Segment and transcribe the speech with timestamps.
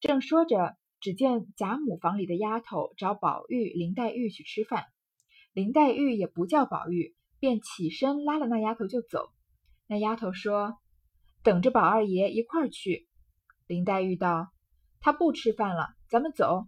[0.00, 4.86] 正说着，只见贾母房里的丫头找宝玉、林黛玉去吃饭，
[5.52, 9.30] 林黛玉也不叫宝玉，便起身拉了那丫头就走。
[9.86, 10.78] 那丫头说
[11.44, 13.08] ：“等着宝二爷一块儿去。”
[13.68, 14.50] 林黛玉道
[15.00, 16.66] ：“他不吃饭了，咱们走。”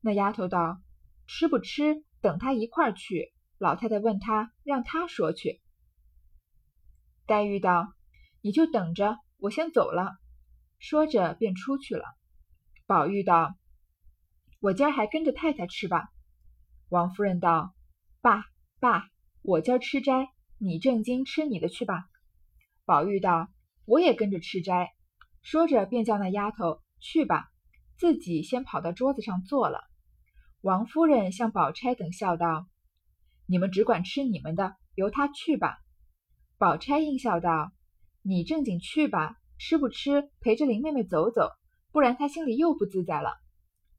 [0.00, 0.80] 那丫头道
[1.26, 5.60] ：“吃不吃，等他一块儿去。”老太太问他，让他说去。
[7.26, 7.92] 黛玉道
[8.42, 10.16] ：“你就等着，我先走了。”
[10.78, 12.04] 说着便出去了。
[12.92, 13.54] 宝玉道
[14.60, 16.10] ：“我今儿还跟着太太吃吧。”
[16.92, 17.72] 王夫人道
[18.20, 18.44] ：“爸
[18.80, 19.08] 爸，
[19.40, 20.28] 我今儿吃斋，
[20.58, 22.04] 你正经吃你的去吧。”
[22.84, 23.48] 宝玉道
[23.88, 24.90] ：“我也跟着吃斋。”
[25.40, 27.48] 说着便叫那丫头去吧，
[27.96, 29.80] 自己先跑到桌子上坐了。
[30.60, 32.66] 王夫人向宝钗等笑道
[33.48, 35.78] ：“你们只管吃你们的，由他去吧。”
[36.60, 37.72] 宝钗应笑道
[38.20, 41.48] ：“你正经去吧，吃不吃陪着林妹妹走走，
[41.92, 43.34] 不然他心里又不自在了。”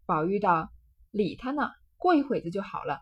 [0.05, 0.69] 宝玉道
[1.11, 3.01] ：“理他呢，过一会子就好了。”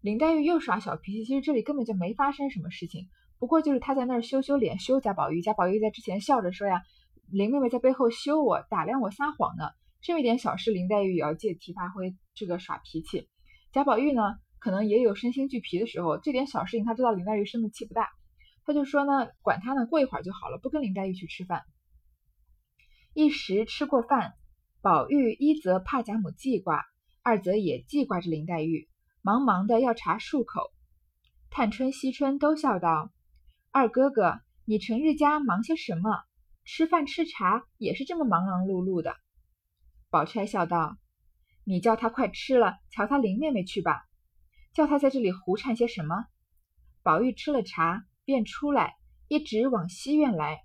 [0.00, 3.08] 林黛玉又耍小脾气，其实这里根本就没发生什么事情，
[3.40, 5.42] 不过就是她在那儿羞羞脸，羞贾宝玉。
[5.42, 6.82] 贾宝玉在之前笑着说呀
[7.32, 13.28] ：“林妹妹在背后羞我，打量我，撒谎呢。”这么一点小事，林黛玉也要借题发挥，这个耍脾气。
[13.72, 14.22] 贾宝玉呢，
[14.60, 18.08] 可能也有身心俱疲的时候，这点小事情他知道林黛玉生的气不大。
[18.64, 21.64] 他就说呢，管他呢，过一会儿就好了，不跟林黛玉去吃饭。
[23.18, 24.34] 一时吃过饭，
[24.80, 26.84] 宝玉一则怕贾母记挂，
[27.24, 28.88] 二则也记挂着林黛玉，
[29.22, 30.72] 忙忙的要茶漱口。
[31.50, 33.10] 探春、惜春都笑道
[33.74, 36.22] ：“二哥哥，你成日家忙些什么？
[36.64, 39.16] 吃饭吃茶也是这么忙忙碌碌的。”
[40.10, 40.96] 宝钗笑道
[41.66, 44.06] ：“你叫他快吃了，瞧他林妹妹去吧，
[44.72, 46.26] 叫他在这里胡缠些什么？”
[47.02, 48.04] 宝玉吃了茶。
[48.24, 48.94] 便出来，
[49.26, 50.60] 一直往西院来。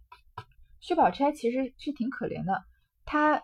[0.83, 2.61] 薛宝钗其实是挺可怜的，
[3.05, 3.41] 她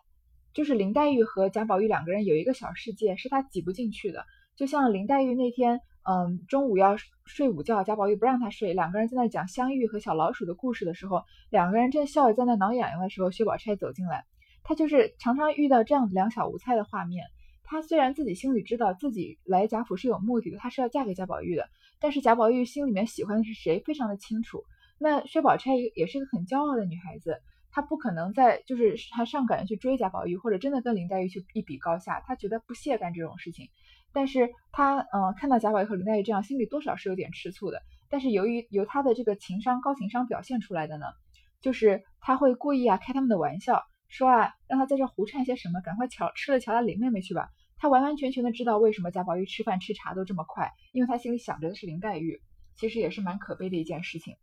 [0.54, 4.26] 就是林黛玉和贾宝玉两个人有一个小世界，是她挤不进去的。
[4.58, 14.26] 就像林黛玉那天，嗯，中午要睡午觉，贾宝玉不让她睡，两个人在那讲香玉和小老鼠的故事的时候，两个人正笑着在那挠痒痒的时候，薛宝钗走进来，
[14.62, 17.24] 她就是常常遇到这样两小无猜的画面。
[17.64, 21.70] 她虽然自己心里知道自己来贾府是有目的的，她是要嫁给贾宝玉的。
[22.02, 24.62] 但是贾宝玉心里面喜欢的是谁，非常的清楚。
[25.00, 33.70] 那薛宝钗也也是一个很骄傲的女孩子，她不可能在就是她上赶着去追贾宝玉，或者真的跟林黛玉去一比高下，她觉得不屑干这种事情。
[34.12, 37.82] 但是她嗯看到贾宝玉和林黛玉这样，心里多少是有点吃醋的。
[38.10, 41.06] 但是由于由她的这个情商高情商表现出来的呢，
[41.62, 47.50] 就是她会故意啊开他们的玩笑，说啊让他在这胡掺些什么，赶快瞧吃了瞧他林妹妹去吧。
[47.78, 52.42] 他完完全全的知道为什么贾宝玉吃饭吃茶都这么快，因为他心里想着的是林黛玉，
[52.76, 54.36] 其实也是蛮可悲的一件事情。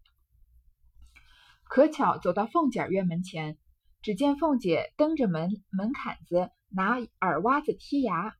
[1.68, 3.58] 可巧走到凤姐院门前，
[4.00, 8.34] 只见凤姐蹬着门门槛子，拿耳挖子剔牙，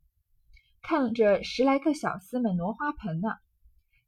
[0.81, 3.29] 看着十来个小厮们挪花盆呢。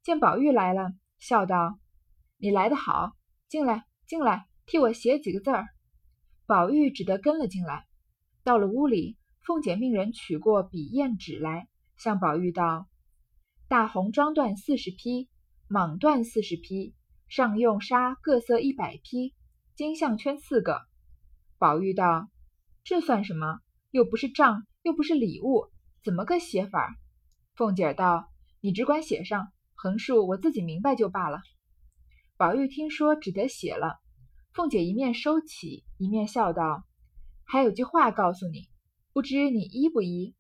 [0.03, 1.79] 见宝玉来了，笑道
[2.39, 3.13] ：“你来得好，
[3.49, 5.67] 进来，进来，替我写几个字儿。”
[6.47, 7.87] 宝玉只得跟了进来，
[8.45, 9.19] 到了屋里。
[9.41, 12.87] 凤姐命人取过笔砚纸来，向宝玉道
[13.67, 15.29] ：“大红装缎四十匹，
[15.71, 16.95] 蟒缎四十匹，
[17.29, 19.35] 上用纱各色一百匹，
[19.75, 20.83] 金项圈四个。”
[21.59, 22.29] 宝玉道
[22.85, 23.61] ：“这算什么？
[23.91, 25.69] 又不是账，又不是礼物，
[26.03, 26.97] 怎么个写法？”
[27.55, 28.29] 凤姐道
[28.61, 31.41] ：“你只管写上，横竖我自己明白就罢了。”
[32.37, 33.99] 宝玉听说，只得写了。
[34.53, 36.85] 凤姐一面收起，一面笑道
[37.45, 38.69] ：“还有句话告诉你。”
[39.13, 40.37] 不知你依不依？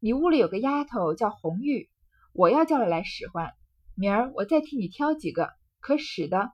[0.00, 1.88] 你屋里有个丫头叫红玉，
[2.32, 3.52] 我要叫了来使唤。
[3.94, 5.50] 明儿我再替你挑几个
[5.86, 6.50] 可使的。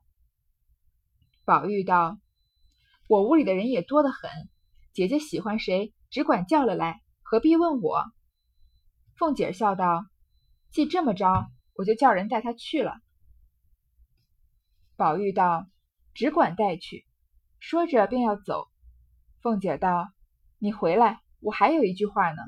[1.46, 2.18] 宝玉道
[3.08, 4.30] ：“我屋里的人也多得很，
[4.92, 8.04] 姐姐喜欢谁，只管叫了来，何必问我？”
[9.16, 10.04] 凤姐笑道
[10.70, 13.00] ：“既这么着，我就叫人带她去了。”
[14.96, 15.66] 宝玉道
[16.12, 17.06] ：“只管带去。”
[17.58, 18.68] 说着便要走。
[19.40, 20.12] 凤姐道
[20.60, 22.42] ：“你回来。”我还有一句话呢，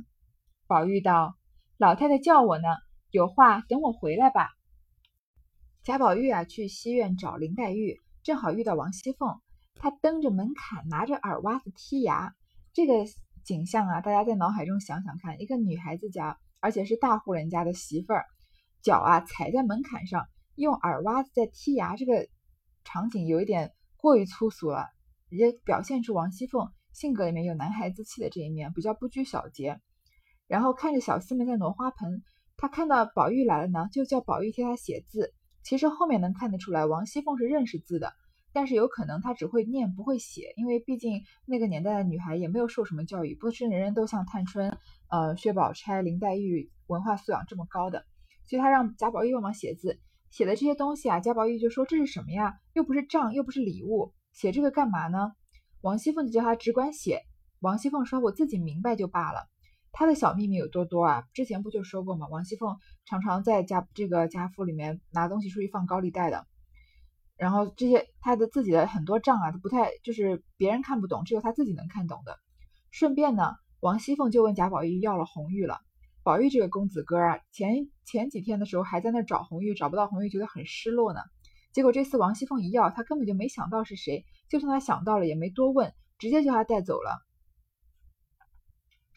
[0.67, 1.35] 宝玉道
[1.79, 2.69] ：“老太太叫我呢，
[3.09, 4.51] 有话等我回来吧。”
[5.85, 9.39] 贾宝玉啊，去西院找林黛玉，正好遇到王熙凤，
[9.75, 12.35] 她蹬着门槛，拿着耳挖子剔牙。
[12.73, 13.05] 这个
[13.45, 18.25] 景象啊，大家在脑海中想想看，一个女孩子家，而且是大户人家的媳妇儿，
[18.81, 22.29] 脚啊踩在门槛上，用耳挖子在剔牙，这个
[22.85, 24.87] 场景有一点过于粗俗了，
[25.29, 26.67] 也表现出王熙凤。
[26.95, 29.79] 性格里面有男孩子气的这一面，比较不拘小节。
[30.47, 32.23] 然后看着小厮们在挪花盆，
[32.57, 35.35] 他看到宝玉来了呢，就叫宝玉替他写字。
[35.65, 38.13] 其实后面能看得出来，王熙凤是认识字的。
[38.53, 44.79] 但是有可能她只会念不会写，因为毕竟那个年代的女孩也没有受什么教育，不是人人都像探春、
[45.11, 48.05] 呃薛宝钗、林黛玉文化素养这么高的，
[48.47, 49.99] 所以她让贾宝玉帮忙写字，
[50.31, 52.55] 写的这些东西啊，贾宝玉就说这是什么呀？
[52.75, 55.33] 又不是账，又不是礼物，写这个干嘛呢？
[55.81, 57.23] 王熙凤就叫他只管写。
[57.59, 59.49] 王熙凤说：“我自己明白就罢了。”
[59.97, 61.23] 他的小秘密有多多啊？
[61.33, 62.27] 之前不就说过吗？
[62.29, 62.77] 王熙凤
[63.07, 66.49] 常常在家这个家父里面拿东西出去放高利贷的，
[67.37, 72.37] 然后这些他的自己的很多账啊，都不太就是别人看不懂，只有他自己能看懂的。
[72.91, 75.79] 顺便呢，王熙凤就问贾宝玉要了红玉了。
[76.25, 81.21] 宝玉这个公子哥啊，前前几天的时候还在那找红玉，找不到红玉，觉得很失落呢。
[81.73, 87.21] 结果这次王熙凤一要，他根本就没想到是谁，就算他想到了，也没多问，直接叫他带走了。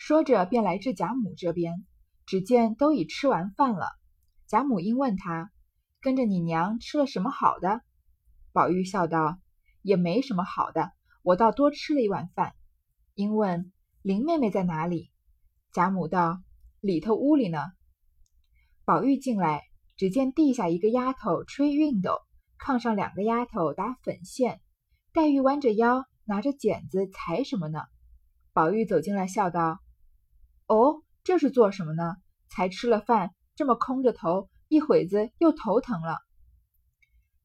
[0.07, 1.85] 说着，便来至贾母这边，
[2.25, 3.89] 只见都已吃完饭了。
[4.47, 5.51] 贾母因问他
[5.99, 7.81] ：“跟着你娘吃了什么好的？”
[8.53, 9.37] 宝玉笑道
[9.83, 10.93] ：“也没什么好的，
[11.23, 12.53] 我倒多吃了一碗饭。”
[13.15, 15.11] 因问：“林妹妹在哪里？”
[15.75, 16.41] 贾母道
[16.79, 17.65] ：“里头屋里呢。”
[18.87, 19.63] 宝玉进来，
[19.97, 22.21] 只见地下一个丫头吹熨斗，
[22.57, 24.61] 炕上两个丫头打粉线，
[25.11, 27.81] 黛玉弯着腰拿着剪子裁什么呢？
[28.53, 29.79] 宝玉走进来，笑道。
[30.67, 32.17] 哦，这是做什么呢？
[32.49, 36.17] 才吃了饭，这么空着头，一会子又头疼了。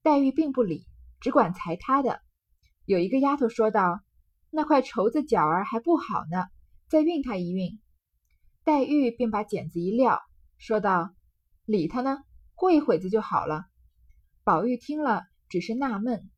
[0.02, 0.86] 黛玉并不理，
[1.20, 2.20] 只管裁她的。
[2.84, 4.00] 有一个丫头说道
[4.50, 6.46] ：“那块绸子角儿还不好呢，
[6.88, 7.78] 再熨它一熨。”
[8.64, 10.20] 黛玉便把剪子一撂，
[10.58, 11.14] 说道
[11.64, 12.18] ：“理他呢，
[12.54, 13.66] 过一会子就好了。”
[14.44, 16.28] 宝玉听了，只是纳闷。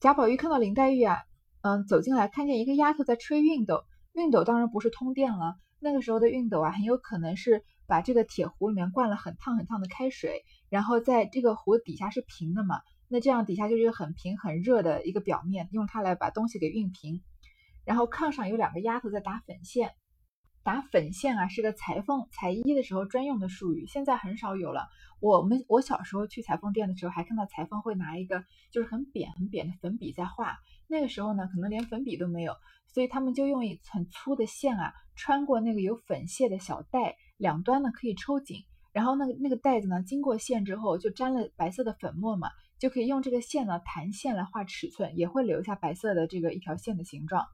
[0.00, 1.18] 贾宝玉看到林黛玉啊，
[1.60, 3.84] 嗯，走进来，看见一个丫头在吹熨斗。
[4.12, 17.22] 熨斗当然不是通电了，那个时候的熨斗啊，很有可能是把这个铁壶里面灌了很烫很烫的开水，然后在这个壶底下是平的嘛，那这样底下就是一个很平很热的一个表面，用它来把东西给熨平。
[17.84, 19.92] 然后炕上有两个丫头在打粉线，
[20.62, 24.88] 打粉线啊是个裁缝裁衣的时候专用的术语，现在很少有了。
[25.20, 32.54] 我们我小时候去裁缝店的时候，还看到裁缝会拿一个就是很扁很扁的粉笔在画，那个时候呢，可能连粉笔都没有。
[32.92, 42.48] 所以他们就用一很粗的线啊，穿过那个有粉屑的小带，两端呢可以抽紧，然后那个那个带子呢经过线之后就沾了白色的粉末嘛，
[42.78, 47.46] 就可以用这个线呢弹线来画尺寸，也会留下白色的这个一条线的形状。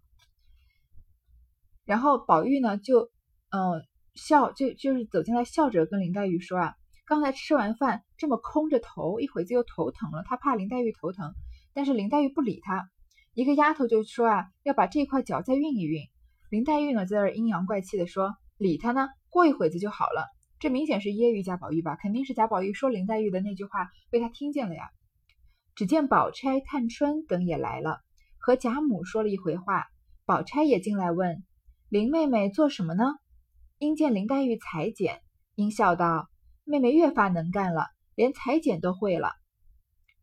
[1.87, 3.11] 然后宝玉呢就
[3.51, 3.83] 嗯
[4.15, 6.75] 笑，就就是走进来笑着跟林黛玉说啊，
[7.07, 11.33] 刚才吃完饭这么空着头，一会子又头疼了，他怕林黛玉头疼，
[11.73, 12.91] 但是林黛玉不理他。
[13.35, 16.11] 一个丫头就说啊，要把这块脚再熨一熨。
[16.51, 20.27] 林黛玉呢，在那阴阳怪气的说：“理他呢，过一会子就好了。”
[20.59, 21.97] 这明显是揶揄贾宝玉吧？
[21.97, 24.89] 肯定是贾宝玉说林黛玉的那句话被他听见了呀。
[25.75, 28.01] 只见宝钗、探春等也来了，
[28.39, 29.85] 和贾母说了一回话。
[30.25, 31.45] 宝钗也进来问
[31.89, 33.05] 林妹妹做什么呢？
[33.79, 35.23] 因见林黛玉裁剪，
[35.55, 36.29] 因笑道
[36.65, 39.33] ：“妹妹越发能干了，连裁剪都会了。”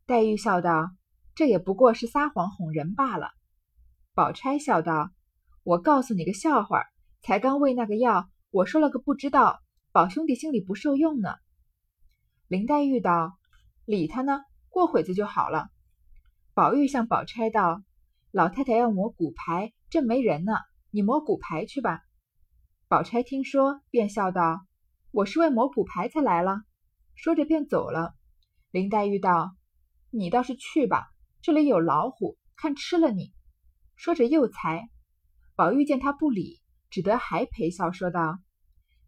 [0.06, 0.92] 黛玉笑道。
[1.36, 3.32] 这也不过是撒谎哄人罢了。
[4.14, 5.10] 宝钗笑道
[5.66, 6.84] ：“我告诉你个笑话，
[7.24, 9.60] 才刚喂那个药，我说了个不知道，
[9.92, 11.34] 宝兄弟心里不受用呢。”
[12.48, 13.36] 林黛玉道
[13.84, 15.70] ：“理他呢，过会子就好了。”
[16.54, 17.82] 宝玉向宝钗道
[18.30, 20.54] ：“老太太要磨骨牌，正没人呢，
[20.94, 22.02] 你磨骨牌去吧。”
[22.88, 24.68] 宝钗听说，便笑道
[25.10, 26.62] ：“我是为磨骨牌才来了。”
[27.16, 28.14] 说着便走了。
[28.70, 29.56] 林黛玉道
[30.12, 31.08] ：“你倒是去吧。”
[31.42, 33.34] 这里有老虎，看吃了你。
[33.96, 34.90] 说着又裁。
[35.56, 38.40] 宝玉见他不理，只得还陪笑说道：“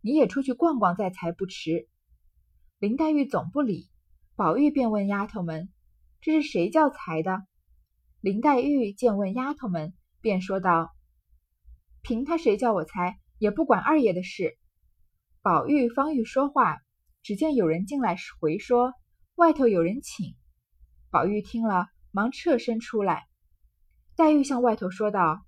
[0.01, 1.88] 你也出去逛逛再裁不迟。”
[2.79, 3.89] 林黛玉总不理，
[4.36, 5.69] 宝玉便问丫头们
[6.19, 7.43] ：“这是谁叫裁的？”
[8.21, 10.94] 林黛玉见问丫头们，便说道
[12.07, 14.57] ：“凭他谁叫我猜，也不管二爷的事。”
[15.41, 16.77] 宝玉方欲说话，
[17.24, 18.93] 只见有人进来回说
[19.35, 20.35] ：“外头有人请。”
[21.12, 21.88] 宝玉听了。
[22.12, 23.27] 忙侧身出来，
[24.15, 25.45] 黛玉向外头说道：“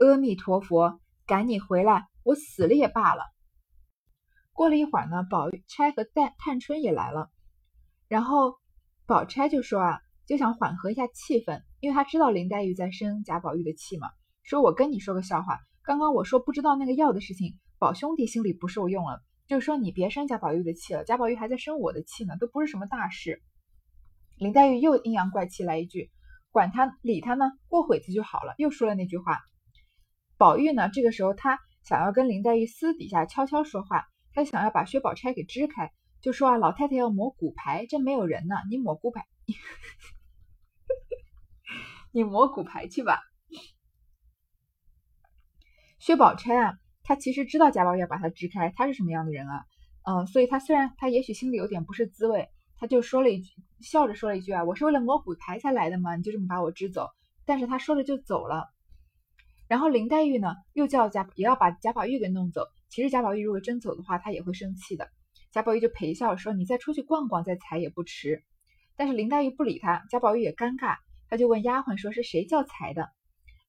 [0.00, 3.22] 阿弥陀佛，赶你回来，我死了也罢了。”
[4.54, 7.30] 过了一会儿呢，宝玉钗和探探春也来了，
[8.08, 8.54] 然后
[9.04, 14.08] 宝钗就说啊，就想缓和一下气氛，因为她知道林黛玉在生贾宝玉的气嘛。
[14.42, 23.40] 说我跟你说个笑话，刚刚我说不知道那个药的事情，宝兄弟心里不受用了，就说你别生贾宝玉的气了，贾宝玉还在生我的气呢，都不是什么大事。
[24.36, 26.10] 林黛玉又阴阳怪气来一句
[26.50, 29.38] ：“管他理他呢，过会子就好了。”又说了那句话。
[30.36, 39.24] 宝玉呢，这个时候他想要跟林黛玉私底下悄悄说话，他想要把薛宝钗给支开，就说啊：“老太太要抹骨牌，这没有人呢，你抹骨牌。
[42.10, 43.20] ”你摸骨牌去吧。
[46.06, 49.64] 薛宝钗啊，她其实知道贾宝玉要把她支开，她是什么样的人啊？
[50.04, 57.08] 嗯，所以她虽然她也许心里有点不是滋味，她就说了一句，笑着说了一句啊，我是为了摸骨牌才来的嘛，你就这么把我支走。
[57.44, 58.68] 但是她说着就走了。
[59.66, 62.62] 然后林黛玉呢，又叫贾也要把贾宝玉给弄走。
[62.88, 65.08] 其实贾宝玉如果真走的话，他也会生气的。
[65.50, 68.44] 贾宝玉就陪笑说：“你再出去逛逛，再裁也不迟。”
[68.94, 70.98] 但是林黛玉不理他，贾宝玉也尴尬，
[71.28, 73.10] 他就问丫鬟说：“是谁叫裁的？”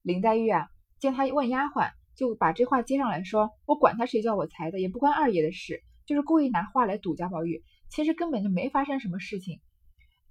[0.03, 0.67] 林黛玉啊，
[0.99, 9.59] 见他问丫鬟，就把这话接上来说：“我管他谁叫我裁的，也不关二爷的事。”就是故意拿话来堵贾宝玉，其实根本就没发生什么事情。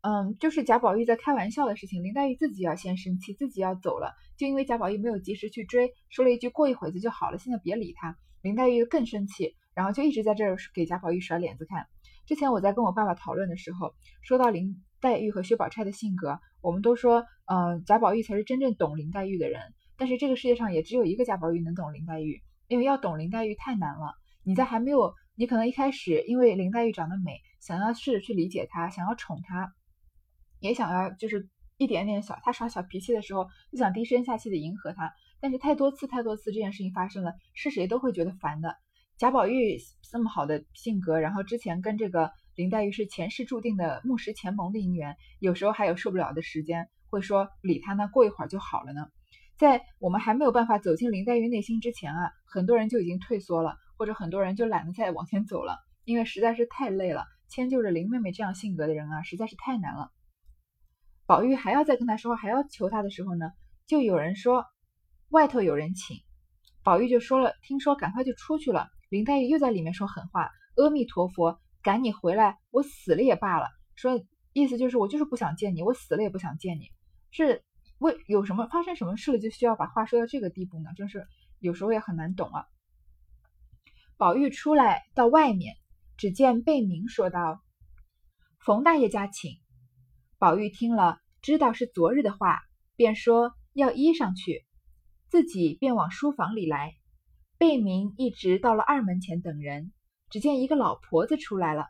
[0.00, 8.16] 嗯，就是贾宝玉在开玩笑的事情，林黛玉自己要先生气，自己要走了，就因为贾宝玉没有及时去追，说了一句过一会子就好了，现在别理他。
[8.40, 11.86] 林黛玉更生气，然后就一直在这儿给贾宝玉甩脸子看。
[12.26, 19.60] 之前我在跟我爸爸讨论的时候，说到林黛玉和薛宝钗的性格，我们都说，嗯，贾宝玉才是真正懂林黛玉的人。
[19.96, 24.14] 但是这个世界上也只有一个贾宝玉能懂林黛玉，因为要懂林黛玉太难了。
[24.42, 29.72] 你在还没有，你可能一开始因为林黛玉长得美，想要试着去理解她，想要宠她。
[30.60, 35.12] 也想要就是一点点小，他耍小脾气的时候，就想低声下气的迎合他。
[35.40, 38.74] 但是太多次太多次这件事情发生了，是谁都会觉得烦的。
[39.18, 39.76] 贾宝玉
[40.10, 49.08] 这么好的性格，然后之前跟这个林黛玉是前世注定的木石前盟的姻缘，有时候还有受不了的时间，会说理他呢，过一会儿就好了呢。
[49.58, 57.24] 在我们还没有办法走进林黛玉内心之前啊，很多人就已经退缩了，或者很多人就懒得再往前走了，因为实在是太累了。
[57.48, 60.10] 迁就着林妹妹这样性格的人啊，实在是太难了。
[61.26, 63.50] 宝玉还要再跟他说话，还要求他的时候呢，
[63.86, 64.64] 就有人说
[65.28, 66.18] 外头有人请，
[66.82, 68.88] 宝玉就说了，听说赶快就出去了。
[69.08, 73.68] 林黛玉又在里面说狠话，阿弥陀佛，赶你回来，我死了也罢了。
[73.94, 74.20] 说
[74.52, 76.90] 意思就是我就是不想见你，我死了也不想见你。
[77.30, 77.62] 是
[77.98, 80.90] 为有什么发生什么事了，就需要把话说到这个地步呢？
[80.96, 81.26] 真是
[81.58, 82.66] 有时候也很难懂啊。
[84.16, 85.76] 宝玉出来到外面，
[86.16, 87.62] 只见贝明说道
[88.60, 89.58] ：“冯大爷家请。”
[90.38, 92.60] 宝玉听了，知道是昨日的话，
[92.96, 94.66] 便说要衣裳去，
[95.28, 96.94] 自己便往书房里来。
[97.58, 99.92] 贝明一直到了二门前等人，
[100.28, 101.86] 只见一个老婆子出来了。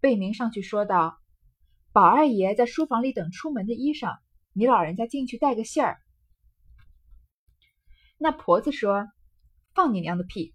[0.00, 1.18] 贝明上去说道
[1.92, 4.18] ：“宝二爷在书房里等出门的衣裳，
[4.54, 5.98] 你老人家进去带个信儿。”
[8.16, 9.06] 那婆子说
[9.74, 10.54] ：“放你娘的屁！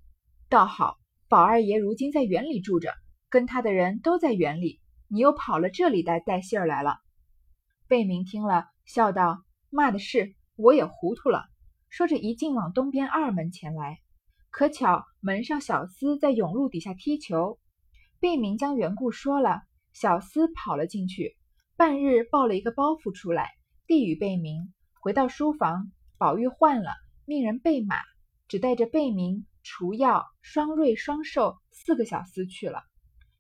[0.50, 2.94] 倒好，宝二爷如今在园里住着，
[3.30, 6.98] 跟他的人都在园里，你又跑了这里来带信儿来了。”
[7.88, 11.46] 贝明听了，笑道：“骂的是，我也糊涂了。”
[11.90, 14.00] 说着，一径往东边二门前来。
[14.52, 17.60] 可巧门上小厮在甬路底下踢球，
[18.20, 19.62] 贝明将缘故说了，
[19.94, 21.38] 小厮跑了进去，
[21.76, 23.52] 半日抱了一个包袱出来，
[23.90, 24.72] 递与贝明。
[25.02, 26.92] 回到书房，宝玉换了，
[27.26, 27.96] 命人备马，
[28.48, 32.84] 只带着贝明、除药、双瑞、双寿四个小厮去了。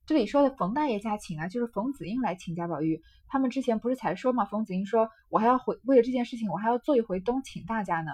[0.07, 3.03] 这里说的冯大爷家请啊，就是冯子英来请贾宝玉。
[3.27, 4.43] 他们之前不是才说吗？
[4.43, 8.11] 冯子英说：“我还要回，为了这件事情，我还要做一回东，请大家呢。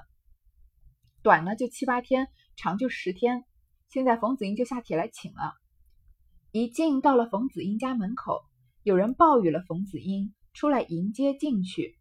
[1.23, 2.27] 短呢就七八天，
[2.57, 3.45] 长就十天。
[3.87, 5.53] 现在冯子英就下帖来请了。
[6.51, 8.41] 一进到了冯子英家门口，
[8.83, 11.97] 有人报与了冯子英，出来迎接进去。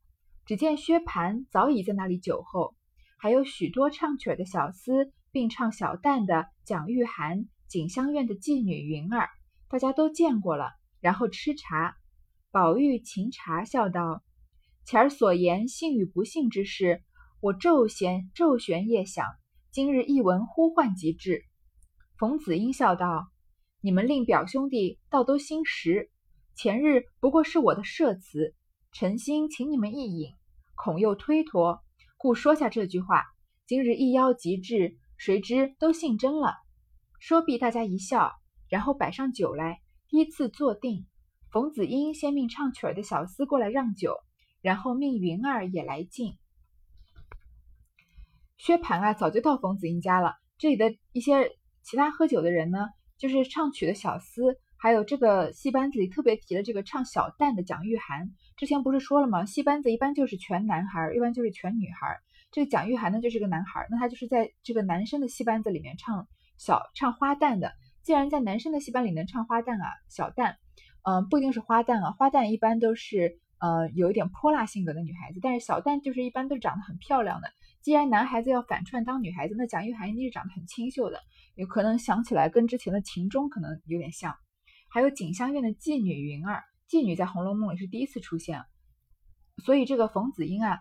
[0.47, 2.75] 只见薛蟠早已在那里酒后，
[3.19, 9.29] 还有许多唱曲的小厮，并唱小旦的蒋玉菡、锦香院的妓女云儿。
[9.69, 11.97] 大家都见过了，然后吃茶。
[12.51, 14.23] 宝玉擎茶笑道
[14.85, 17.03] ：“前儿所言信与不信之事，
[17.41, 19.27] 我昼闲昼悬夜想，
[19.73, 21.43] 今日一闻呼唤即至。”
[22.17, 23.29] 冯子英笑道
[23.81, 26.11] ：“你们令表兄弟倒都心实。
[26.55, 28.55] 前日不过是我的设词，
[28.95, 30.37] 诚心请你们一饮，
[30.77, 31.83] 恐又推脱，
[32.17, 33.25] 故说下这句话。
[33.67, 36.55] 今日一邀即至，谁知都信真了。”
[37.19, 38.31] 说毕，大家一笑。
[38.69, 41.07] 然后摆上酒来，依次坐定。
[41.51, 44.15] 冯子英先命唱曲儿的小厮过来让酒，
[44.61, 46.39] 然后命云儿也来敬。
[48.57, 50.37] 薛蟠啊，早就到冯子英家了。
[50.57, 51.51] 这里的一些
[51.83, 52.79] 其他喝酒的人呢，
[53.19, 58.29] 就是唱曲的小厮，还有这个戏班子里特别提了这个唱小旦的蒋玉菡。
[58.55, 59.47] 之前不是说了吗？
[59.47, 62.21] 戏班子一般就是全男孩，一般就是全女孩。
[62.53, 67.73] 这个蒋玉菡呢，就是个男孩，那他就是在这个男生的戏班子里面唱小唱花旦的。
[68.03, 70.57] 既然在男生的戏班里能唱花旦啊，小旦，
[71.05, 77.49] 嗯，不一定是花旦啊，花旦一般都是呃有一点泼辣性格的女孩子，但是小旦就是一般都长得很漂亮的。
[77.81, 81.21] 既然男孩子要反串当女孩子，那蒋玉菡一定是长得很清秀的，
[81.55, 84.37] 有可能想起来跟之前的秦钟可能有点像。
[84.95, 88.63] 还有锦香院的妓女云儿，妓女在《红楼梦》里是第一次出现，
[89.65, 90.79] 所以这个冯子英啊，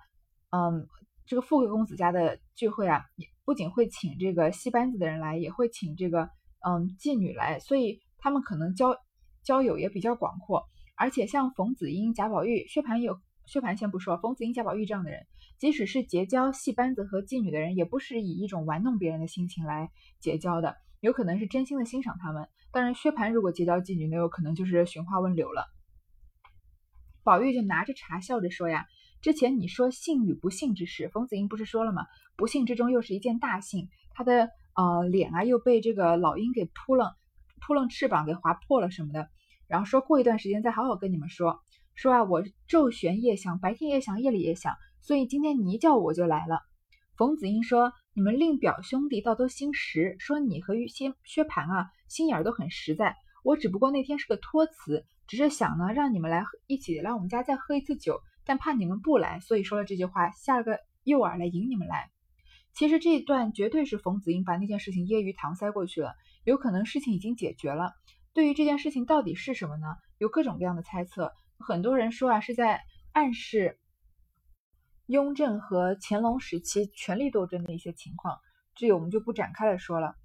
[0.52, 0.88] 嗯，
[1.26, 3.04] 这个富贵公子家的聚会啊，
[3.44, 6.30] 不仅会请这个戏班子的人来，也会请这个
[6.64, 8.96] 嗯妓女来，所以他们可能交
[9.42, 10.64] 交友也比较广阔。
[10.96, 15.26] 而且像冯子英、贾宝玉、薛蟠有薛蟠先不说，冯子英、贾宝玉这样的人，
[15.58, 19.90] 即使是结交戏班子和妓女的人，也不是以一种玩弄别人的心情来
[20.20, 22.48] 结交的，有可能是真心的欣赏他们。
[22.72, 25.66] 当然，薛蟠如果结交妓女，那有可能就是寻花问柳了。
[27.26, 28.86] 宝玉就拿着茶笑着说呀
[29.22, 32.06] ：“之前你说幸与不幸之事，冯子英不是说了吗？
[32.38, 37.12] 不幸之中又是一件大幸，他的呃脸啊又被这个老鹰给扑棱
[37.68, 39.28] 扑棱翅膀给划破了什么的。”
[39.68, 41.60] 然后说过一段时间再好好跟你们说
[41.96, 46.62] 说啊，我昼悬夜想，白天也想，夜里也想，所以今天你一叫我就来了。
[47.18, 53.16] 冯子英说：“你们令表兄弟倒都心实，说你和薛薛蟠啊心眼都很实在。
[53.44, 62.12] 我只不过那天是个托词，只是想呢让你们来一起来我们家再喝一次酒，但怕你们不来，所以说了这句话，下了个诱饵来引你们来。
[62.74, 67.94] 其实这一段绝对是冯子英把那件事情揶揄搪塞过去了，有可能事情已经解决了。”
[68.34, 69.88] 对于这件事情到底是什么呢？
[70.18, 71.34] 有各种各样的猜测。
[71.60, 73.78] 很多人说啊，是在暗示
[75.06, 78.40] 雍正和乾隆时期权力斗争的一些情况，
[78.76, 80.16] 这我们就不展开来说了。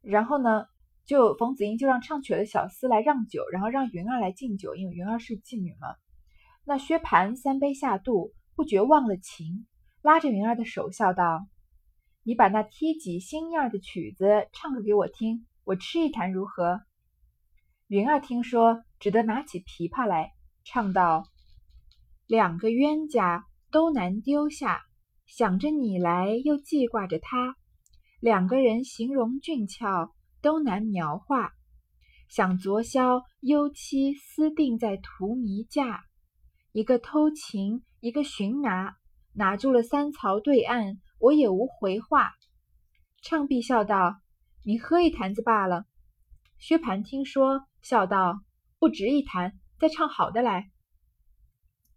[0.00, 0.66] 然后呢，
[1.04, 5.94] 就冯子英就让唱曲的小厮来让酒，然后让云儿来敬酒，因为云儿是妓女嘛。
[6.64, 9.66] 那薛蟠三杯下肚，不觉忘了情，
[10.02, 11.46] 拉着云儿的手笑道。
[12.24, 16.80] 你把那贴己心样的曲子唱个给我听，我吃一坛如何？
[17.86, 20.34] 云儿听说，只得拿起琵琶来，
[20.64, 21.24] 唱道
[22.28, 24.82] ：“两个冤家都难丢下，
[25.26, 27.56] 想着你来又记挂着他。
[28.20, 31.52] 两个人形容俊俏，都难描画。
[32.28, 36.04] 想昨宵幽妻私定在荼蘼架，
[36.72, 38.96] 一个偷情，一个寻拿，
[39.32, 42.30] 拿住了三曹对岸。”我也无回话，
[43.22, 44.20] 唱毕笑道
[44.64, 45.84] ：“你喝一坛子罢了。”
[46.60, 48.42] 薛蟠听说，笑道
[48.78, 50.70] ：“不值一坛，再唱好的来。”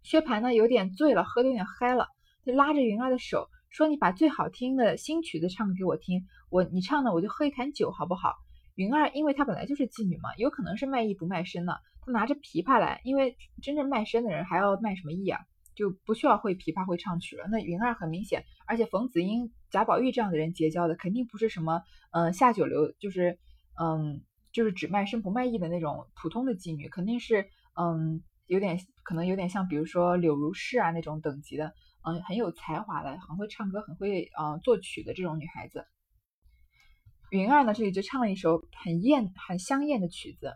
[0.02, 2.08] 薛蟠呢，有点醉了，喝的有点嗨了，
[2.44, 8.34] 就拉着云儿的手说：“你把最好听的新曲子唱给我听，我你唱的我就喝一坛酒，好不好？”
[8.74, 15.40] 云儿因为她本来就是妓女嘛，有可能是卖艺不卖身的，她拿着琵琶来，因为真正卖身的人还要卖什么艺啊？
[15.74, 17.46] 就不需要会琵琶会唱曲了。
[17.50, 23.38] 那云儿很明显，而且冯子英、贾宝玉这样的人结交的，肯定不是什么嗯下九流，就是
[23.80, 24.20] 嗯
[24.52, 35.86] 就是只卖身不卖艺的那种普通的妓女，肯定是嗯有点可能有点像比如说柳如是啊那种等级的，嗯很有才华的，很会唱歌，很会嗯作曲的这种女孩子。
[37.30, 40.54] 云儿呢这里就唱了一首很艳很香艳的曲子，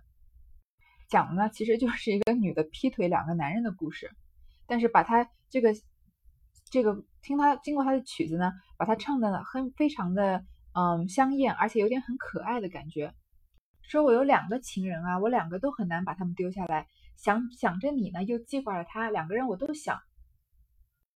[1.08, 4.10] 讲的呢其实就是一个女的劈腿两个男人的故事。
[4.66, 5.72] 但是把她这个
[6.70, 10.44] 这个听她经过她的曲子呢，把她唱的很非常的
[10.74, 13.14] 嗯香艳，而且有点很可爱的感觉。
[13.82, 19.98] 说我有两个情人啊，我两个都很难把他们丢下来，想想着你呢，又记挂着他，两个人我都想。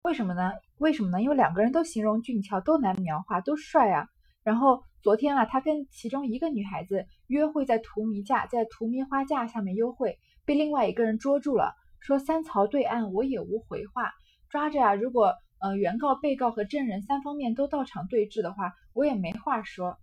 [0.03, 0.51] 为什么呢？
[0.77, 1.21] 为什么呢？
[1.21, 4.07] 因为两个人都形容俊俏，都难描画，都帅啊。
[4.43, 11.75] 然后昨天啊，他跟其中一个女孩子约会在荼蘼架，在荼蘼花架下面幽会，被另外一个人捉住了。
[11.99, 14.13] 说三曹对岸，我也无回话。
[14.49, 19.97] 抓着啊，如果呃原告、被告和证人三方面都到场对质的话，我也没话说。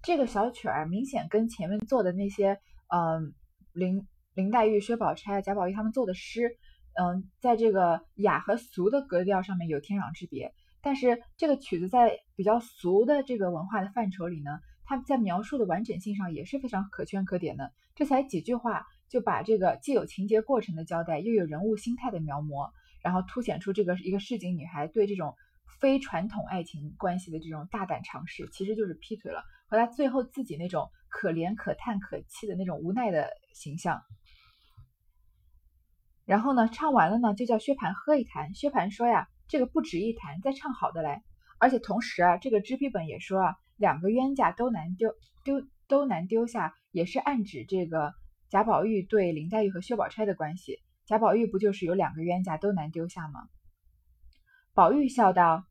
[0.00, 2.58] 这个小曲儿明显跟前面做的那些，
[2.88, 3.34] 嗯，
[3.72, 6.56] 林林黛玉、薛宝钗、贾宝玉他们做的诗，
[6.94, 10.52] 嗯，在这个雅和俗的格调上面有天壤之别。
[10.80, 17.72] 但是这个曲子在比较俗的这个文化的范畴里呢，它在描述的完整性上也是非常可圈可点的。
[17.94, 18.86] 这才几句话。
[19.12, 22.70] 就把这个既有情节过程的交代，又有人物心态的描摹，
[23.02, 25.34] 然后凸显出这个一个市井女孩对这种
[25.78, 34.00] 非传统爱情关系的这种大胆尝试，其实就是劈腿了，和她最后自己那种可怜可叹可泣的那种无奈的形象。
[36.24, 38.54] 然后呢，唱完了呢，就叫薛蟠喝一坛。
[38.54, 41.22] 薛蟠说呀，这个不值一坛，再唱好的来。
[41.58, 48.14] 而且同时啊，这个知批本也说啊，两个冤家都难丢丢都难丢下，也是暗指这个。
[48.48, 53.48] 贾宝玉对林黛玉和薛宝钗的关系，贾宝玉不就是有两个冤家都难丢下吗？
[54.74, 55.64] 宝玉笑道：“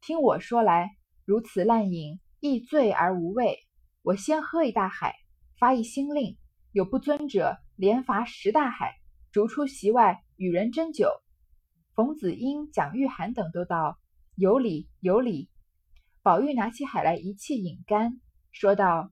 [0.00, 0.90] 听我说来，
[1.24, 3.58] 如此滥饮，亦醉而无味。
[4.02, 5.14] 我先喝一大海，
[5.58, 6.36] 发一新令，
[6.72, 8.94] 有不尊者，连罚十大海，
[9.32, 11.10] 逐出席外，与人斟酒。”
[11.94, 13.98] 冯子英、蒋玉菡等都道
[14.36, 15.48] ：“有理，有理。”
[16.22, 18.20] 宝玉拿起海来一气饮干，
[18.52, 19.10] 说道：“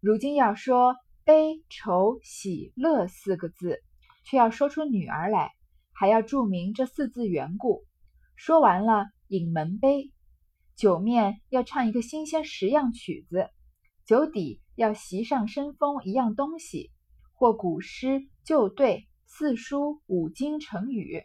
[0.00, 0.96] 如今要说。”
[1.26, 3.82] 悲愁喜乐四个字，
[4.26, 5.52] 却要说出女儿来，
[5.94, 7.86] 还要注明这四字缘故。
[8.36, 10.12] 说完了，引门杯。
[10.76, 13.48] 酒面要唱一个新鲜十样曲子，
[14.04, 16.90] 酒底要席上生风一样东西，
[17.32, 21.24] 或古诗旧对、四书五经成语。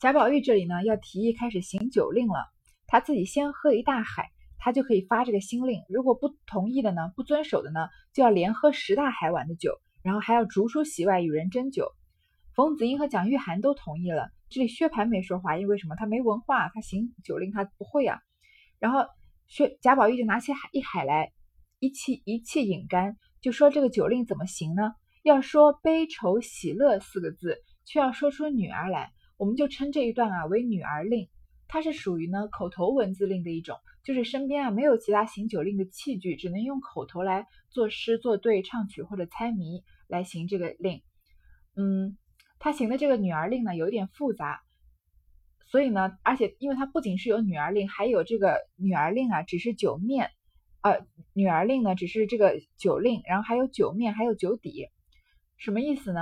[0.00, 2.48] 贾宝玉这里呢，要提议开始行酒令了。
[2.88, 5.84] 他自己先喝一大海，他就可以发这个新令。
[5.88, 11.92] 如果不同意的呢，不遵守的呢，就要连喝十大海碗的酒，然后还要逐出席外与人斟酒。
[12.56, 15.94] 冯子英和蒋玉菡都同意了，这里薛蟠没说话，因为什么？
[15.94, 18.18] 他没文化，他行酒令他不会啊。
[18.80, 19.04] 然后
[19.46, 21.30] 薛贾宝玉就拿起海一海来，
[21.78, 24.92] 一气一气饮干，就说这个酒令怎么行呢？
[25.22, 31.28] 要说悲愁喜乐四个字，却要说出女儿来，我们就称这一段啊为女儿令。
[31.68, 41.02] 它是属于呢口头文字令的一种，就是身边啊没有其他行酒令的器具，只能用口头来作诗、作对、唱曲或者猜谜来行这个令。
[41.76, 42.16] 嗯。
[42.62, 44.60] 他行的这个女儿令呢，有点复杂，
[45.68, 50.30] 所以呢，而且因为它不仅是有女儿令，还有这个女儿令啊，只是酒面，
[50.82, 54.88] 呃，女儿令呢只是这个酒令，然后还有酒面，还有酒底，
[55.60, 56.20] 什么意思呢？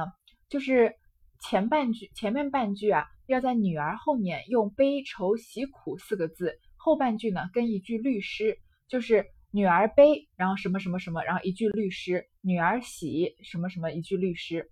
[0.49, 0.97] 就是
[1.41, 14.69] 前半句前面半句啊，要在女儿后面用悲愁喜苦四个字，后半句呢跟一句律诗，就是女儿悲，然后什么什么什么，然后一句律诗，女儿喜什么什么一句律诗。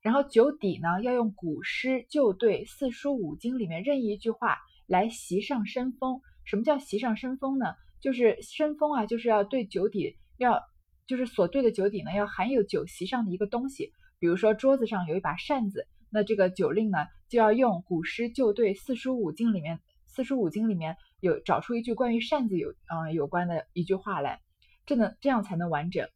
[0.00, 6.22] 然后酒底呢，要用古诗旧对、四书五经里面任意一句话来席上生风。
[6.46, 7.66] 什么叫席上生风呢？
[8.00, 10.62] 就是生风啊，就是要对酒底要，
[11.06, 13.92] 就是所对的酒底呢，要含有酒席上的一个东西。
[14.18, 24.40] 比如说桌子上有一把扇子，那这个酒令呢，就要用古诗旧对、四书五经里面四书五经里面有找出一句关于扇子有嗯有关的一句话来，
[24.86, 26.08] 这能这样才能完整。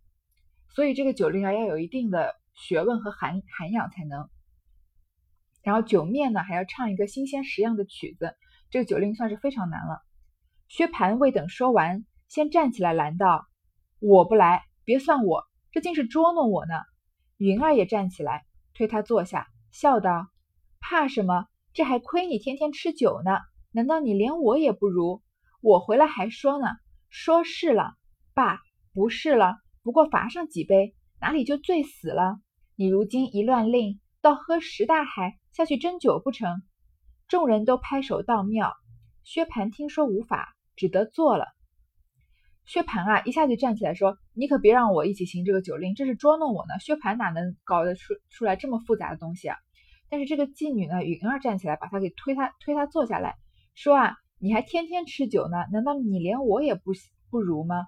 [0.68, 2.34] 所以这个酒令啊，要有一定的。
[2.52, 4.28] 学问和涵涵养才能，
[5.62, 8.34] 然后酒面呢还要唱一个新鲜十样的曲子，
[8.70, 10.02] 这个酒令算是非常难了。
[10.68, 13.46] 薛蟠未等说完，先站起来拦道
[13.98, 16.74] ：“我不来，别算我，这竟是捉弄我呢。”
[17.40, 20.28] 云儿也站起来推他坐下，笑道
[20.78, 21.46] ：“怕什么？
[21.72, 23.38] 这还亏你天天吃酒呢，
[23.72, 25.22] 难道你连我也不如？
[25.62, 26.66] 我回来还说呢，
[27.08, 27.94] 说是了，
[28.34, 28.60] 爸，
[28.92, 32.40] 不是了，不过罚上几杯，哪里就醉死了？”
[32.76, 36.62] 你如今一乱令，倒喝十大海下去斟酒不成？
[37.26, 38.74] 众人都拍手道妙。
[39.24, 41.46] 薛蟠听说无法，只得做了。
[42.70, 49.56] 薛蟠啊，一下就站起来说：“你可别让我一起行这个酒令，这是捉弄我呢。”薛蟠哪能搞得出出来这么复杂的东西啊？
[50.08, 53.34] 但是这个妓女呢，云儿站起来把他给推他推他坐下来
[53.74, 55.56] 说：“啊，你还天天吃酒呢？
[55.72, 56.92] 难道你连我也不
[57.28, 57.86] 不如吗？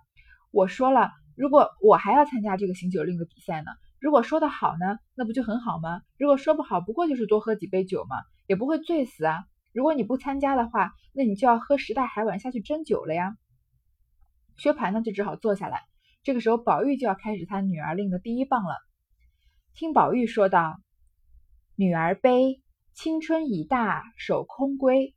[0.50, 3.70] 我说了，如果我还要参加这个行酒令的比赛呢？”
[4.02, 6.02] 如果说的好呢，那不就很好吗？
[6.18, 8.16] 如果说不好，不过就是多喝几杯酒嘛，
[8.48, 9.44] 也不会醉死啊。
[9.72, 13.36] 如果你不参加的话，那你就要喝十大海碗下去斟酒了呀。
[14.62, 15.80] 薛蟠呢就只好坐下来。
[16.22, 18.76] 这个时候，宝玉就要开始他女儿令的第一棒了。
[19.74, 20.78] 听宝玉说道
[21.74, 22.62] ：“女儿悲，
[22.94, 25.14] 青春已大守空闺；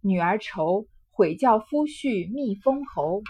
[0.00, 3.22] 女儿愁，悔教夫婿觅封侯；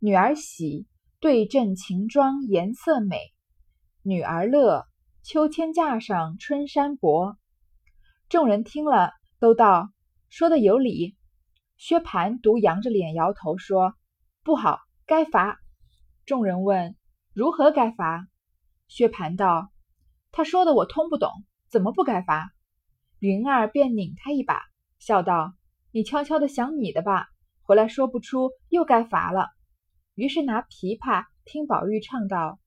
[0.00, 0.88] 女儿喜，
[1.20, 3.20] 对阵秦妆颜色美。”
[4.02, 4.84] 女儿乐，
[5.22, 7.36] 秋千架上春山薄。
[8.28, 9.90] 众人听了，都道
[10.28, 11.14] 说的有理。
[11.76, 13.94] 薛蟠独扬着脸摇头说
[14.46, 15.58] ：“不好，该罚。”
[16.24, 16.94] 众人问
[17.34, 18.28] ：“如何该罚？”
[18.86, 19.72] 薛蟠道
[20.30, 21.32] ：“他说的我通不懂，
[21.68, 22.52] 怎么不该罚？”
[23.18, 24.62] 云儿便拧他一把，
[25.00, 25.54] 笑道
[25.90, 27.26] ：“你悄悄的想你的吧，
[27.62, 29.48] 回来说不出，又该罚了。”
[30.14, 32.60] 于是拿琵琶听宝玉唱道。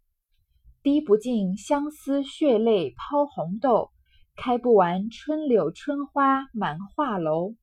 [0.83, 3.91] 滴不尽相思血泪抛红豆，
[4.35, 7.55] 开不完春柳春花满画楼。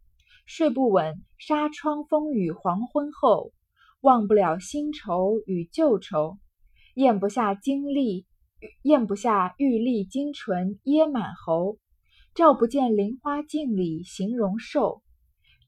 [0.47, 3.53] 睡不稳纱窗风雨黄昏后，
[4.01, 6.39] 忘不了新愁与旧愁。
[6.95, 8.27] 咽不下金粒，
[8.83, 11.79] 咽不下玉粒金唇噎满喉。
[12.35, 15.03] 照不见菱花镜里形容瘦，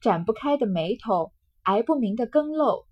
[0.01, 1.31] 展不开的眉头，
[1.63, 2.85] 挨不明的更漏。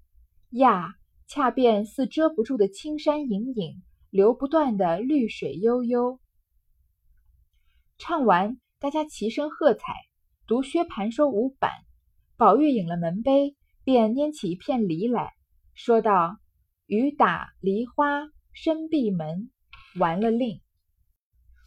[0.50, 0.96] 呀，
[1.28, 3.84] 恰便似遮不住的青山隐隐。
[4.10, 6.20] 流不断的绿水悠悠。
[7.98, 9.94] 唱完，大家齐声喝彩。
[10.48, 11.72] 独薛蟠说无板。
[12.38, 15.32] 宝玉饮了门杯，便拈起一片梨来
[15.74, 16.40] 说道
[16.88, 19.50] ：“雨打梨花深闭门。”
[19.98, 20.60] 完了令。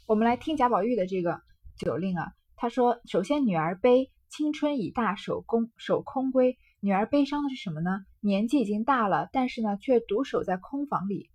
[0.06, 1.40] 我们来听贾宝玉的这个
[1.78, 2.32] 酒令啊。
[2.56, 6.58] 他说：“首先，女儿悲，青春已大守空守空闺。
[6.80, 8.04] 女儿悲伤的是什么呢？
[8.20, 11.30] 年纪已经大了，但是呢，却独守在空房里。”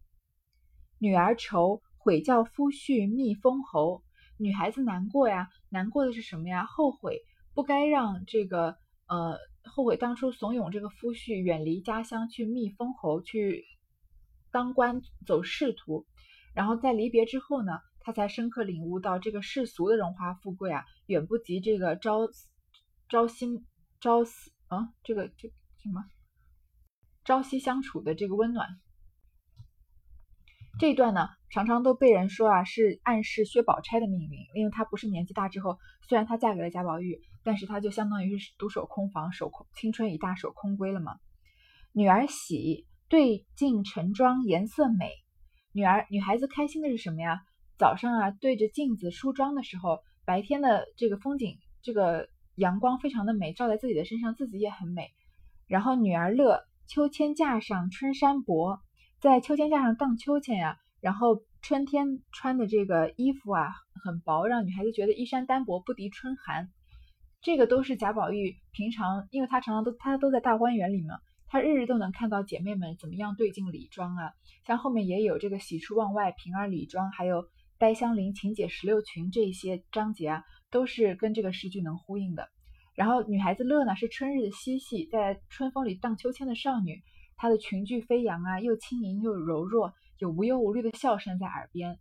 [1.02, 4.04] 女儿愁，悔教夫婿觅封侯。
[4.38, 6.64] 女孩子难过呀，难过的是什么呀？
[6.64, 7.24] 后悔
[7.56, 9.40] 不该让这个呃，
[9.76, 13.66] 后悔当初怂恿这个夫婿远离家乡去觅封侯，去
[14.50, 16.06] 当官走仕途。
[16.54, 22.30] 然后在离别之后呢，他才深刻领悟到这个世俗的荣华富贵啊，远不及这个朝
[23.10, 23.66] 朝夕
[24.00, 25.50] 朝夕啊，这个这
[25.84, 26.06] 什么
[27.26, 28.80] 朝夕相处的这个温暖。
[30.80, 41.16] 这一段呢，常常都被人说啊是暗示薛宝钗的命运，因为她不是年纪大之后，虽然她嫁给了贾宝玉，但是她就相当于是独守空房，守空青春已大守空闺了嘛。
[41.94, 45.12] 女儿喜，对镜晨妆颜色美。
[45.72, 47.40] 女儿女孩子开心的是什么呀？
[47.78, 55.12] 早上啊对着镜子梳妆的时候，白天的这个风景，这个阳光非常的美，照在自己的身上，自己也很美。
[55.68, 58.80] 然后女儿乐，秋千架上春衫薄。
[59.20, 66.70] 在秋千架上荡秋千呀，然后春天穿的这个衣服啊很薄，让女孩子觉得衣衫单薄不敌春寒。
[67.42, 74.32] 这个都是贾宝玉平常，因为他常常都他都在大观园里嘛，他日日都能看到姐妹们怎么样对镜理妆啊。
[74.66, 82.50] 像后面也有这个喜出望外，平儿理妆，还有黛香菱、晴姐石榴裙这一些章节啊，都是跟这个诗句能呼应的。
[82.96, 87.04] 然后女孩子乐呢，是春日的嬉戏，在春风里荡秋千的少女。
[87.38, 92.00] 她的裙裾飞扬啊，又轻盈又柔弱，有无忧无虑的笑声在耳边。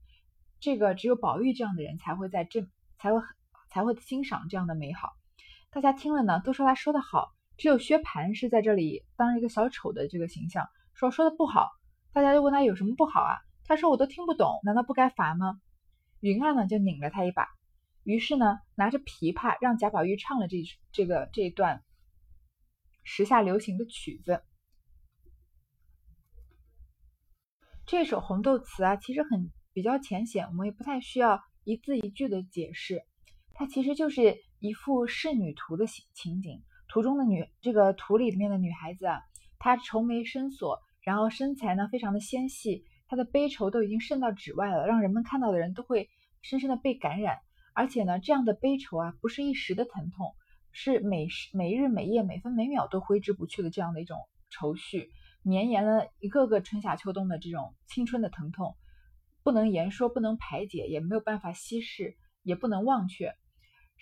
[0.61, 2.67] 这个只有宝玉这样的人才会在这
[2.99, 3.21] 才会
[3.69, 5.13] 才会欣赏这样的美好。
[5.75, 7.35] 大家听了呢，都说他说的好。
[7.57, 11.69] 只有薛蟠是在这里当一个小丑的这个形象，说说的不好。
[12.13, 13.39] 大家就问他有什么不好啊？
[13.65, 15.61] 他说我都听不懂，难道不该罚吗？
[16.21, 17.49] 云儿呢就拧了他一把，
[18.05, 21.83] 于是呢拿着琵琶让贾宝玉唱了这这个这一段
[23.03, 24.45] 时下流行的曲子。
[27.85, 33.05] 这首红豆词啊，其实很比较浅显，我们也不太需要一字一句的解释。
[33.55, 39.21] 它其实就是一幅仕女图的情景，图中的女，这个图里面的女孩子啊，
[39.59, 46.11] 她愁眉深锁，然后身材呢非常的纤细，她的悲愁都已经渗到纸外了，让人们看到的人都会
[46.43, 47.39] 深深的被感染。
[47.75, 50.35] 而且呢，这样的悲愁啊，不是一时的疼痛，
[50.73, 54.19] 是每时每日每夜每分每秒都挥之不去的这样的一种
[54.51, 55.11] 愁绪。
[55.43, 58.77] 绵延了一个个春夏秋冬的这种青春的疼痛，
[59.43, 63.35] 不能言说，不能排解，也没有办法稀释，也不能忘却。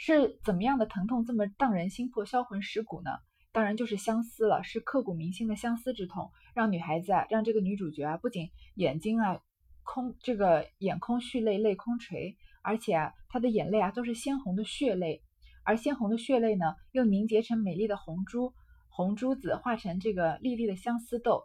[0.05, 3.13] 是怎么样的疼痛这么荡人心魄、销魂蚀骨呢？
[3.53, 9.39] 当然就是相思了，是刻骨铭心的相思之痛，让女孩子啊，让这个女主角啊，不仅眼睛啊
[9.85, 15.23] 空，这个眼空蓄泪，泪空垂，而且啊，她的眼泪啊都是鲜红的血泪，
[15.63, 18.53] 而鲜红的血泪呢，又凝结成美丽的红珠。
[18.89, 21.45] 红珠子化成这个粒粒的相思豆，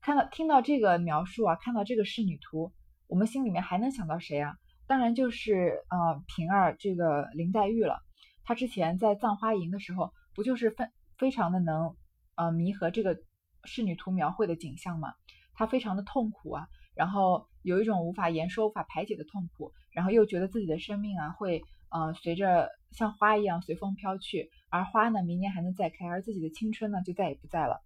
[0.00, 2.72] 看到听到这个描述啊，看到这个仕女图，
[3.08, 4.54] 我们心里面还能想到谁啊？
[4.90, 8.00] 当然就是呃平儿这个林黛玉了。
[8.42, 10.84] 她之前在葬花吟的时候，不就是非
[11.16, 11.94] 非常的能
[12.34, 13.16] 呃弥合这个
[13.62, 15.14] 仕女图描绘的景象吗？
[15.54, 24.50] 她非常的痛苦啊，然后有一种无法言说、无法排解的痛苦，然后又觉得自己的生命啊会呃随着像花一样随风飘去。
[24.70, 27.80] 而花呢，明年还能再开，而自己的青春呢，就再也不在了。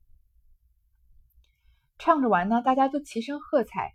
[1.98, 3.92] 唱着完呢，大家都齐声喝彩。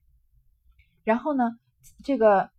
[1.03, 1.57] 然后呢，
[2.03, 2.51] 这个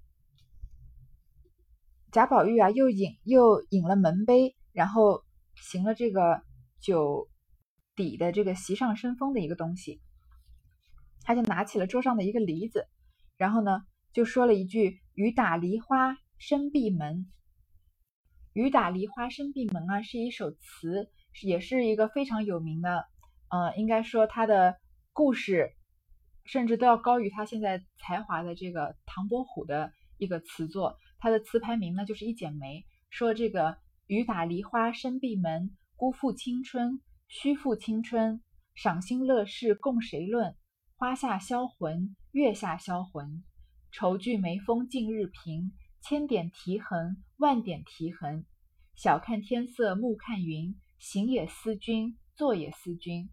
[2.12, 5.22] 贾宝玉啊，又饮又饮了门杯，然后
[5.54, 6.42] 行了这个
[6.80, 7.28] 酒
[7.94, 10.00] 底的这个席上生风的一个东西。
[11.22, 12.88] 他就拿起了桌上的一个梨子，
[13.36, 17.30] 然后呢，就说了一句：“雨打梨花深闭门。”
[18.54, 21.10] 雨打梨花深闭门啊，是一首词，
[21.42, 23.04] 也是一个非常有名的，
[23.50, 24.74] 呃，应该说他的
[25.12, 25.76] 故事，
[26.44, 30.98] 甚至都要高于他现在才华的这个唐伯虎的一个词作。
[31.20, 32.80] 他的词牌名呢就是《一剪梅》，
[33.10, 38.40] 说这个雨打梨花深闭门，辜负青春，虚负青春，
[38.74, 40.56] 赏心乐事共谁论？
[40.96, 43.44] 花下销魂，月下销魂，
[43.92, 45.72] 愁聚眉峰尽日平。
[46.02, 48.46] 千点啼痕，万点啼痕。
[48.96, 50.74] 晓看天色，暮看云。
[50.98, 53.28] 行也思君，坐也思君。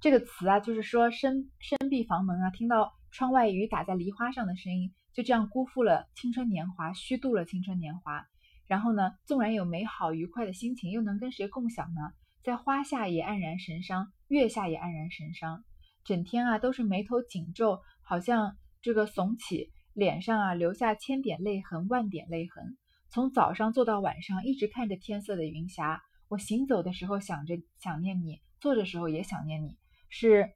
[0.00, 8.26] 这个词啊，就是说深深闭房门啊，听到窗外雨打在梨花上的声音，就这样辜负了青春年华，虚度了青春年华。
[8.66, 12.00] 然后呢，纵然有美好愉快的心情，又能跟谁共享呢？
[12.42, 15.62] 在花下也黯然神伤，月下也黯然神伤。
[16.04, 19.70] 整天啊，都是眉头紧皱，好像这个耸起。
[19.94, 22.78] 脸上啊留下千点泪痕万点泪痕，
[23.10, 26.00] 从早上坐到晚上，一直看着天色的云霞。
[26.28, 29.76] 我行走的时候想着想念你，坐着时候也想念你。
[30.08, 30.48] 是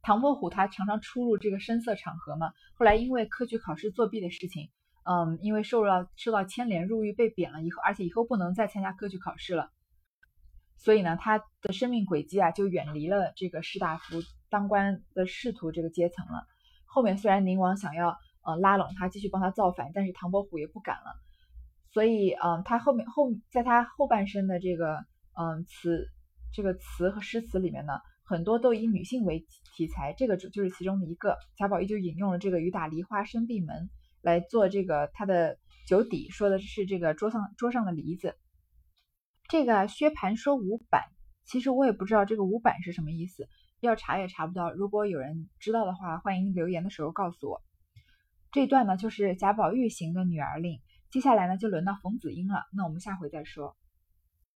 [0.00, 2.52] 唐伯虎他常常出入这个声色场合嘛？
[2.74, 4.70] 后来因为科举考试作弊的事情，
[5.04, 9.70] 嗯，因为受到受到牵连入狱被贬了以后，而且以后不能再参加科举考试了，
[10.78, 16.46] 所以呢，他的生命轨迹啊就远离了这个士大夫当官的仕途这个阶层了。
[16.86, 21.20] 后面虽然宁王想要呃拉拢他继续帮他造反，但是唐伯虎也不敢了，
[21.92, 25.04] 所以嗯，他后面后在他后半生的这个
[25.36, 26.08] 嗯词
[26.54, 27.94] 这个词和诗词里面呢。
[28.28, 31.34] 很多都以女性为题材，这个就就是其中的一个。
[31.56, 33.88] 贾宝玉就引用了这个“雨打梨花深闭门”
[34.20, 38.36] 来做这个他的酒底，说的是这个桌上桌上的梨子。
[39.48, 41.04] 这个薛蟠说五板，
[41.46, 43.48] 其实我也不知道这个五板是什么意思，
[43.80, 44.74] 要查也查不到。
[44.74, 47.62] 如果有人知道的话，欢迎留言的时候告诉我。
[48.52, 52.64] 这段呢就是贾宝玉行的女儿令，接下来呢就轮到冯子英了。
[52.76, 53.74] 那我们下回再说。